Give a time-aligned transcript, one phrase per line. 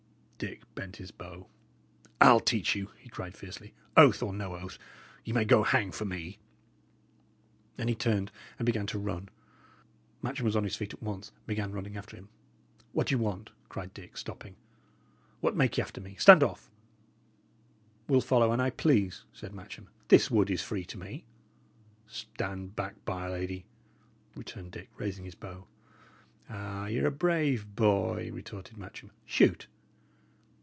[0.43, 1.45] Dick bent his bow.
[2.19, 3.75] "I'll teach you!" he cried, fiercely.
[3.95, 4.79] "Oath or no oath,
[5.23, 6.39] ye may go hang for me!"
[7.77, 9.29] And he turned and began to run.
[10.23, 12.29] Matcham was on his feet at once, and began running after him.
[12.91, 14.55] "What d'ye want?" cried Dick, stopping.
[15.41, 16.15] "What make ye after me?
[16.17, 16.71] Stand off!"
[18.07, 19.89] "Will follow an I please," said Matcham.
[20.07, 21.23] "This wood is free to me."
[22.07, 23.67] "Stand back, by 'r Lady!"
[24.35, 25.67] returned Dick, raising his bow.
[26.49, 29.11] "Ah, y' are a brave boy!" retorted Matcham.
[29.27, 29.67] "Shoot!"